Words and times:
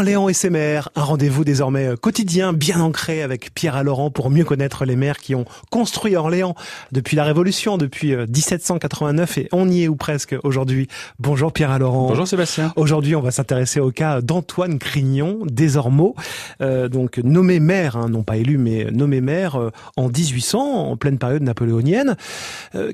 Orléans 0.00 0.30
et 0.30 0.32
ses 0.32 0.48
maires, 0.48 0.88
un 0.96 1.02
rendez-vous 1.02 1.44
désormais 1.44 1.88
euh, 1.88 1.94
quotidien, 1.94 2.54
bien 2.54 2.80
ancré 2.80 3.22
avec 3.22 3.52
Pierre 3.52 3.76
Allorand 3.76 4.10
pour 4.10 4.30
mieux 4.30 4.46
connaître 4.46 4.86
les 4.86 4.96
maires 4.96 5.18
qui 5.18 5.34
ont 5.34 5.44
construit 5.68 6.16
Orléans 6.16 6.54
depuis 6.90 7.18
la 7.18 7.24
Révolution, 7.24 7.76
depuis 7.76 8.16
1789 8.16 9.36
euh, 9.36 9.40
et 9.42 9.48
on 9.52 9.68
y 9.68 9.82
est 9.82 9.88
ou 9.88 9.96
presque 9.96 10.34
aujourd'hui. 10.42 10.88
Bonjour 11.18 11.52
Pierre 11.52 11.70
Allorand. 11.70 12.08
Bonjour 12.08 12.26
Sébastien. 12.26 12.72
Aujourd'hui, 12.76 13.14
on 13.14 13.20
va 13.20 13.30
s'intéresser 13.30 13.78
au 13.78 13.90
cas 13.90 14.22
d'Antoine 14.22 14.78
Crignon 14.78 15.40
des 15.44 15.76
Ormeaux, 15.76 16.14
euh, 16.62 16.88
donc 16.88 17.18
nommé 17.18 17.60
maire, 17.60 17.98
hein, 17.98 18.08
non 18.08 18.22
pas 18.22 18.38
élu, 18.38 18.56
mais 18.56 18.86
nommé 18.90 19.20
maire 19.20 19.70
en 19.98 20.08
1800, 20.08 20.92
en 20.92 20.96
pleine 20.96 21.18
période 21.18 21.42
napoléonienne. 21.42 22.16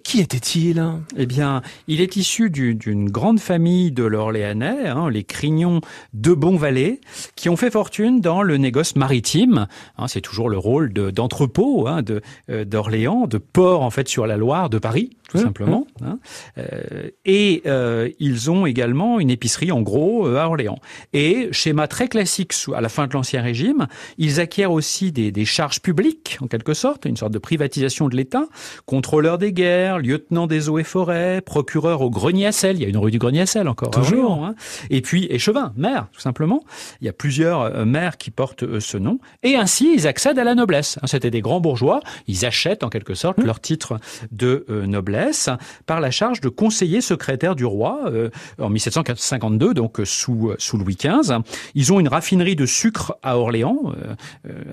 qui 0.03 0.19
était-il 0.19 0.85
Eh 1.17 1.27
bien, 1.27 1.63
il 1.87 2.01
est 2.01 2.17
issu 2.17 2.51
d'une 2.51 3.09
grande 3.11 3.39
famille 3.39 3.93
de 3.93 4.03
l'Orléanais, 4.03 4.89
hein, 4.89 5.09
les 5.09 5.23
Crignons 5.23 5.81
de 6.13 6.35
Bonvalet 6.35 6.96
qui 7.35 7.49
ont 7.49 7.57
fait 7.57 7.71
fortune 7.71 8.21
dans 8.21 8.43
le 8.43 8.57
négoce 8.57 8.97
maritime. 8.97 9.67
Hein, 9.99 10.09
c'est 10.09 10.21
toujours 10.21 10.49
le 10.49 10.59
rôle 10.59 10.93
d'entrepôt 10.93 11.87
hein, 11.87 12.03
de, 12.03 12.23
euh, 12.51 12.65
d'Orléans, 12.65 13.27
de 13.27 13.39
port 13.39 13.83
en 13.83 13.91
fait 13.91 14.09
sur 14.09 14.27
la 14.27 14.37
Loire 14.37 14.71
de 14.71 14.79
Paris 14.79 15.11
tout 15.29 15.39
mmh, 15.39 15.43
simplement. 15.43 15.86
Mmh. 16.01 16.07
Hein. 16.07 16.19
Euh, 16.59 17.11
et 17.25 17.63
euh, 17.67 18.11
ils 18.19 18.51
ont 18.51 18.67
également 18.67 19.21
une 19.21 19.31
épicerie 19.31 19.73
en 19.73 19.83
gros 19.83 20.27
à 20.27 20.47
Orléans. 20.47 20.79
Et 21.13 21.49
schéma 21.53 21.89
très 21.89 22.09
classique 22.09 22.53
à 22.75 22.81
la 22.81 22.89
fin 22.89 23.07
de 23.07 23.13
l'Ancien 23.13 23.43
Régime, 23.43 23.87
ils 24.19 24.41
acquièrent 24.41 24.73
aussi 24.73 25.13
des, 25.13 25.31
des, 25.33 25.45
charges 25.45 25.81
publiques 25.81 26.39
en 26.41 26.49
quelque 26.49 26.75
sorte, 26.75 27.05
une 27.05 27.17
sorte 27.17 27.33
de 27.33 27.39
privatisation 27.39 28.09
de 28.09 28.17
l'État, 28.17 28.47
contrôleur 28.85 29.39
des 29.39 29.53
guerres, 29.53 29.99
lieutenant 29.99 30.47
des 30.47 30.69
eaux 30.69 30.79
et 30.79 30.85
forêts, 30.85 31.41
procureur 31.41 32.01
au 32.01 32.11
grenier 32.11 32.47
à 32.47 32.53
sel. 32.53 32.77
Il 32.77 32.83
y 32.83 32.85
a 32.85 32.89
une 32.89 32.97
rue 32.97 33.11
du 33.11 33.19
grenier 33.19 33.43
à 33.43 33.47
sel 33.47 33.69
encore. 33.69 33.91
Toujours. 33.91 34.33
Orléans, 34.33 34.55
Et 34.91 35.01
puis 35.01 35.27
échevin, 35.31 35.73
maire 35.77 36.07
tout 36.13 36.21
simplement. 36.21 36.65
Il 37.01 37.07
y 37.07 37.09
a 37.09 37.13
plusieurs 37.13 37.63
euh, 37.63 37.85
maires 37.85 38.17
qui 38.17 38.31
portent 38.31 38.63
euh, 38.63 38.81
ce 38.81 38.97
nom. 38.97 39.19
Et 39.43 39.57
ainsi, 39.57 39.93
ils 39.95 40.07
accèdent 40.07 40.39
à 40.39 40.45
la 40.45 40.55
noblesse. 40.55 40.99
Hein, 41.03 41.07
c'était 41.07 41.31
des 41.31 41.41
grands 41.41 41.61
bourgeois. 41.61 42.01
Ils 42.27 42.45
achètent 42.45 42.85
en 42.85 42.89
quelque 42.89 43.15
sorte 43.15 43.39
leur 43.39 43.61
titre 43.61 43.99
de 44.33 44.65
euh, 44.71 44.87
noblesse 44.87 45.51
par 45.87 46.01
la 46.01 46.11
charge 46.11 46.41
de 46.41 46.49
conseiller 46.49 47.01
secrétaire 47.01 47.55
du 47.55 47.65
roi 47.65 48.11
en 48.61 48.69
1752, 48.69 49.75
donc 49.75 50.01
sous, 50.05 50.53
sous 50.59 50.77
Louis 50.77 50.97
XV. 50.97 51.39
Ils 51.75 51.93
ont 51.93 52.01
une 52.01 52.09
raffinerie 52.09 52.57
de 52.57 52.67
sucre 52.67 53.17
à 53.23 53.39
Orléans, 53.39 53.93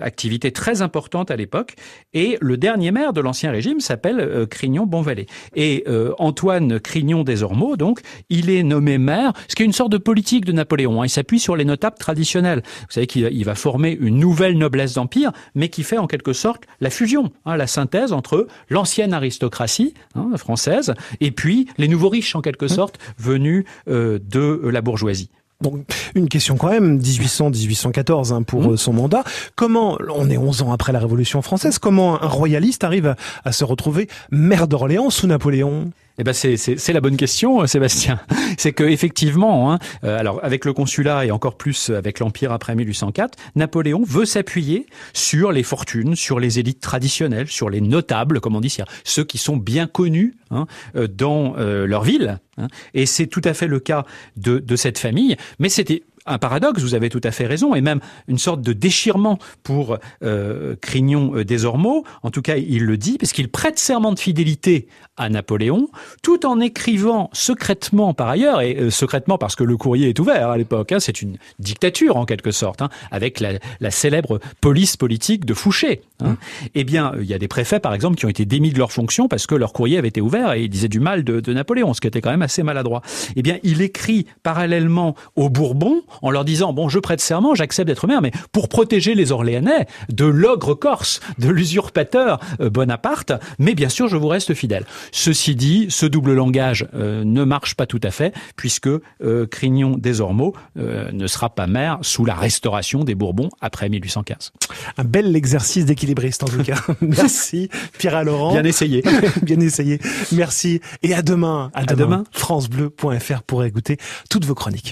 activité 0.01 0.51
très 0.51 0.81
importante 0.81 1.31
à 1.31 1.35
l'époque. 1.35 1.75
Et 2.13 2.37
le 2.41 2.57
dernier 2.57 2.91
maire 2.91 3.13
de 3.13 3.21
l'Ancien 3.21 3.51
Régime 3.51 3.79
s'appelle 3.79 4.47
Crignon 4.49 4.85
Bonvalet. 4.85 5.27
Et 5.55 5.85
Antoine 6.17 6.79
Crignon 6.79 7.23
des 7.23 7.43
Ormeaux, 7.43 7.77
donc, 7.77 8.01
il 8.29 8.49
est 8.49 8.63
nommé 8.63 8.97
maire, 8.97 9.33
ce 9.47 9.55
qui 9.55 9.63
est 9.63 9.65
une 9.65 9.73
sorte 9.73 9.91
de 9.91 9.97
politique 9.97 10.45
de 10.45 10.51
Napoléon. 10.51 11.01
Hein. 11.01 11.05
Il 11.05 11.09
s'appuie 11.09 11.39
sur 11.39 11.55
les 11.55 11.65
notables 11.65 11.97
traditionnels. 11.97 12.61
Vous 12.81 12.91
savez 12.91 13.07
qu'il 13.07 13.45
va 13.45 13.55
former 13.55 13.97
une 13.99 14.19
nouvelle 14.19 14.57
noblesse 14.57 14.93
d'empire, 14.93 15.31
mais 15.55 15.69
qui 15.69 15.83
fait 15.83 15.97
en 15.97 16.07
quelque 16.07 16.33
sorte 16.33 16.63
la 16.81 16.89
fusion, 16.89 17.31
hein, 17.45 17.57
la 17.57 17.67
synthèse 17.67 18.13
entre 18.13 18.47
l'ancienne 18.69 19.13
aristocratie 19.13 19.93
hein, 20.15 20.31
française 20.37 20.93
et 21.21 21.31
puis 21.31 21.67
les 21.77 21.87
nouveaux 21.87 22.09
riches 22.09 22.35
en 22.35 22.41
quelque 22.41 22.67
sorte 22.67 22.99
venus 23.17 23.65
euh, 23.87 24.19
de 24.21 24.61
la 24.63 24.81
bourgeoisie. 24.81 25.29
Donc, 25.61 25.85
une 26.13 26.27
question 26.27 26.57
quand 26.57 26.69
même, 26.69 26.99
1800-1814 26.99 28.33
hein, 28.33 28.43
pour 28.43 28.63
mmh. 28.63 28.73
euh, 28.73 28.77
son 28.77 28.93
mandat. 28.93 29.23
Comment, 29.55 29.97
on 30.13 30.29
est 30.29 30.37
11 30.37 30.63
ans 30.63 30.73
après 30.73 30.91
la 30.91 30.99
Révolution 30.99 31.41
française, 31.41 31.79
comment 31.79 32.21
un 32.21 32.27
royaliste 32.27 32.83
arrive 32.83 33.15
à 33.45 33.51
se 33.51 33.63
retrouver 33.63 34.09
maire 34.29 34.67
d'Orléans 34.67 35.09
sous 35.09 35.25
Napoléon? 35.25 35.91
Eh 36.19 36.23
ben 36.23 36.33
c'est 36.33 36.93
la 36.93 37.01
bonne 37.01 37.17
question, 37.17 37.61
euh, 37.61 37.65
Sébastien. 37.65 38.19
C'est 38.57 38.71
que 38.71 38.83
effectivement, 38.83 39.71
hein, 39.71 39.79
euh, 40.03 40.19
alors 40.19 40.39
avec 40.43 40.63
le 40.63 40.73
consulat 40.73 41.25
et 41.25 41.31
encore 41.31 41.57
plus 41.57 41.89
avec 41.89 42.19
l'empire 42.19 42.51
après 42.51 42.75
1804, 42.75 43.35
Napoléon 43.55 44.03
veut 44.03 44.25
s'appuyer 44.25 44.85
sur 45.13 45.51
les 45.51 45.63
fortunes, 45.63 46.15
sur 46.15 46.39
les 46.39 46.59
élites 46.59 46.79
traditionnelles, 46.79 47.47
sur 47.47 47.69
les 47.69 47.81
notables, 47.81 48.41
comme 48.41 48.55
on 48.55 48.61
dit, 48.61 48.77
ceux 49.03 49.23
qui 49.23 49.39
sont 49.39 49.57
bien 49.57 49.87
connus 49.87 50.35
hein, 50.51 50.67
euh, 50.95 51.07
dans 51.07 51.55
leur 51.55 52.03
ville. 52.03 52.39
Hein. 52.57 52.67
Et 52.93 53.05
c'est 53.05 53.27
tout 53.27 53.41
à 53.43 53.53
fait 53.53 53.67
le 53.67 53.79
cas 53.79 54.05
de, 54.37 54.59
de 54.59 54.75
cette 54.75 54.99
famille. 54.99 55.35
Mais 55.59 55.69
c'était 55.69 56.03
un 56.25 56.37
paradoxe, 56.37 56.81
vous 56.81 56.95
avez 56.95 57.09
tout 57.09 57.21
à 57.23 57.31
fait 57.31 57.45
raison, 57.45 57.75
et 57.75 57.81
même 57.81 57.99
une 58.27 58.37
sorte 58.37 58.61
de 58.61 58.73
déchirement 58.73 59.39
pour 59.63 59.97
euh, 60.23 60.75
Crignon 60.81 61.35
euh, 61.35 61.45
des 61.45 61.65
Ormeaux. 61.65 62.03
En 62.23 62.31
tout 62.31 62.41
cas, 62.41 62.55
il 62.55 62.85
le 62.85 62.97
dit, 62.97 63.17
parce 63.17 63.33
qu'il 63.33 63.49
prête 63.49 63.77
serment 63.77 64.11
de 64.11 64.19
fidélité 64.19 64.87
à 65.17 65.29
Napoléon, 65.29 65.89
tout 66.21 66.45
en 66.45 66.59
écrivant 66.59 67.29
secrètement 67.33 68.13
par 68.13 68.29
ailleurs, 68.29 68.61
et 68.61 68.77
euh, 68.77 68.89
secrètement 68.89 69.37
parce 69.37 69.55
que 69.55 69.63
le 69.63 69.77
courrier 69.77 70.09
est 70.09 70.19
ouvert 70.19 70.49
à 70.49 70.57
l'époque, 70.57 70.91
hein, 70.91 70.99
c'est 70.99 71.21
une 71.21 71.37
dictature 71.59 72.17
en 72.17 72.25
quelque 72.25 72.51
sorte, 72.51 72.81
hein, 72.81 72.89
avec 73.11 73.39
la, 73.39 73.53
la, 73.79 73.91
célèbre 73.91 74.39
police 74.61 74.97
politique 74.97 75.45
de 75.45 75.53
Fouché. 75.53 76.01
Hein. 76.21 76.29
Mmh. 76.31 76.37
Eh 76.75 76.83
bien, 76.83 77.11
il 77.19 77.25
y 77.25 77.33
a 77.33 77.37
des 77.37 77.47
préfets, 77.47 77.79
par 77.79 77.93
exemple, 77.93 78.15
qui 78.17 78.25
ont 78.25 78.29
été 78.29 78.45
démis 78.45 78.71
de 78.71 78.79
leur 78.79 78.91
fonction 78.91 79.27
parce 79.27 79.45
que 79.45 79.55
leur 79.55 79.73
courrier 79.73 79.97
avait 79.97 80.07
été 80.07 80.21
ouvert 80.21 80.53
et 80.53 80.63
ils 80.63 80.69
disaient 80.69 80.87
du 80.87 80.99
mal 80.99 81.23
de, 81.23 81.39
de 81.39 81.53
Napoléon, 81.53 81.93
ce 81.93 82.01
qui 82.01 82.07
était 82.07 82.21
quand 82.21 82.31
même 82.31 82.41
assez 82.41 82.63
maladroit. 82.63 83.01
Eh 83.35 83.41
bien, 83.41 83.59
il 83.63 83.81
écrit 83.81 84.25
parallèlement 84.41 85.15
aux 85.35 85.49
Bourbons 85.49 86.01
en 86.21 86.31
leur 86.31 86.45
disant 86.45 86.73
bon, 86.73 86.89
je 86.89 86.99
prête 86.99 87.21
serment, 87.21 87.55
j'accepte 87.55 87.87
d'être 87.87 88.07
maire, 88.07 88.21
mais 88.21 88.31
pour 88.51 88.69
protéger 88.69 89.15
les 89.15 89.31
Orléanais 89.31 89.87
de 90.09 90.25
l'ogre 90.25 90.73
corse, 90.73 91.19
de 91.37 91.49
l'usurpateur 91.49 92.39
euh, 92.59 92.69
Bonaparte, 92.69 93.33
mais 93.59 93.75
bien 93.75 93.89
sûr, 93.89 94.07
je 94.07 94.17
vous 94.17 94.27
reste 94.27 94.53
fidèle. 94.53 94.85
Ceci 95.11 95.55
dit, 95.55 95.87
ce 95.89 96.05
double 96.05 96.33
langage 96.33 96.87
euh, 96.93 97.23
ne 97.23 97.43
marche 97.43 97.75
pas 97.75 97.85
tout 97.85 98.01
à 98.03 98.11
fait, 98.11 98.33
puisque 98.55 98.87
euh, 98.87 99.47
Crignon 99.47 99.97
des 99.97 100.21
Ormeaux 100.21 100.53
ne 100.75 101.27
sera 101.27 101.49
pas 101.49 101.67
maire 101.67 101.99
sous 102.01 102.25
la 102.25 102.33
restauration 102.33 103.03
des 103.03 103.15
Bourbons 103.15 103.49
après 103.61 103.89
1815. 103.89 104.51
Un 104.97 105.03
bel 105.03 105.35
exercice 105.35 105.85
d'équilibriste 105.85 106.43
en 106.43 106.47
tout 106.47 106.63
cas. 106.63 106.79
Merci 107.01 107.69
Pierre 107.97 108.23
Laurent. 108.23 108.53
Bien 108.53 108.63
essayé. 108.63 109.03
Bien 109.41 109.59
essayé. 109.59 109.99
Merci 110.31 110.81
et 111.01 111.13
à 111.13 111.21
demain. 111.21 111.71
À, 111.73 111.85
demain. 111.85 112.23
FranceBleu.fr 112.31 113.43
pour 113.43 113.63
écouter 113.63 113.97
toutes 114.29 114.45
vos 114.45 114.55
chroniques. 114.55 114.91